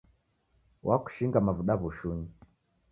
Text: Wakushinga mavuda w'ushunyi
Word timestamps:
Wakushinga 0.87 1.45
mavuda 1.47 1.73
w'ushunyi 1.81 2.29